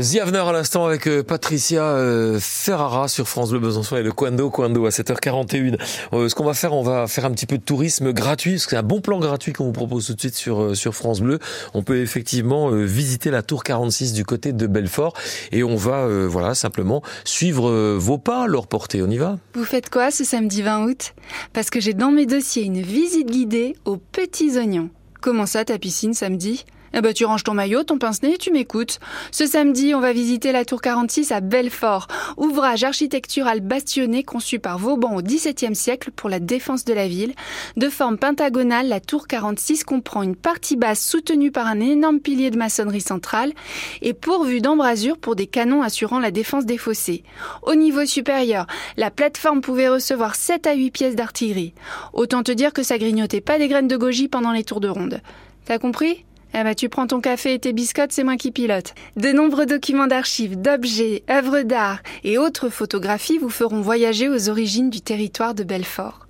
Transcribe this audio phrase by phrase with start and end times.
[0.00, 4.50] Ziavner à l'instant avec euh, Patricia euh, Ferrara sur France Bleu Besançon et le Quando
[4.50, 5.78] Quando à 7h41.
[6.12, 8.64] Euh, ce qu'on va faire, on va faire un petit peu de tourisme gratuit, parce
[8.64, 11.20] que c'est un bon plan gratuit qu'on vous propose tout de suite sur, sur France
[11.20, 11.38] Bleu.
[11.74, 15.14] On peut effectivement visiter la tour 46 du côté de Belfort
[15.52, 19.00] et on va voilà simplement suivre vos pas, leur portée.
[19.00, 19.38] On y va?
[19.54, 21.14] Vous faites quoi ce samedi 20 août?
[21.52, 24.90] Parce que j'ai dans mes dossiers une visite guidée aux petits oignons.
[25.20, 26.64] Comment ça ta piscine samedi?
[26.96, 29.00] Eh ben, tu ranges ton maillot, ton pince-nez et tu m'écoutes.
[29.32, 34.78] Ce samedi, on va visiter la tour 46 à Belfort, ouvrage architectural bastionné conçu par
[34.78, 37.34] Vauban au XVIIe siècle pour la défense de la ville.
[37.76, 42.50] De forme pentagonale, la tour 46 comprend une partie basse soutenue par un énorme pilier
[42.50, 43.52] de maçonnerie centrale
[44.00, 47.24] et pourvue d'embrasures pour des canons assurant la défense des fossés.
[47.62, 51.74] Au niveau supérieur, la plateforme pouvait recevoir 7 à 8 pièces d'artillerie.
[52.12, 54.88] Autant te dire que ça grignotait pas des graines de goji pendant les tours de
[54.88, 55.20] ronde.
[55.64, 56.24] T'as compris?
[56.56, 58.94] Eh ben, tu prends ton café et tes biscottes, c'est moi qui pilote.
[59.16, 64.90] De nombreux documents d'archives, d'objets, œuvres d'art et autres photographies vous feront voyager aux origines
[64.90, 66.23] du territoire de Belfort.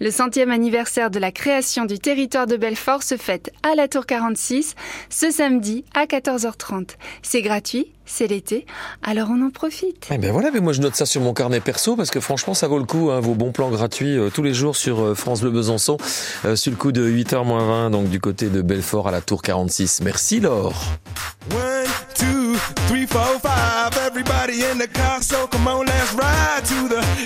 [0.00, 4.06] Le centième anniversaire de la création du territoire de Belfort se fête à la Tour
[4.06, 4.74] 46
[5.10, 6.90] ce samedi à 14h30.
[7.22, 8.66] C'est gratuit, c'est l'été,
[9.02, 10.08] alors on en profite.
[10.10, 12.54] Eh ben voilà, mais moi je note ça sur mon carnet perso parce que franchement
[12.54, 15.14] ça vaut le coup, hein, vos bons plans gratuits euh, tous les jours sur euh,
[15.14, 15.98] France Bleu Besançon,
[16.44, 20.00] euh, sur le coup de 8h20, donc du côté de Belfort à la Tour 46.
[20.02, 20.74] Merci Laure.
[22.88, 23.96] three, four, five.
[23.98, 27.25] Everybody in the car, so come on, let's ride to the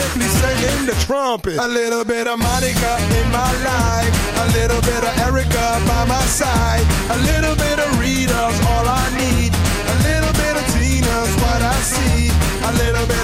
[0.00, 1.56] simply singing the trumpet.
[1.58, 6.24] A little bit of Monica in my life, a little bit of Erica by my
[6.40, 9.37] side, a little bit of Rita's all I need.